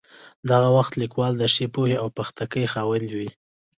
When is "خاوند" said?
2.73-3.07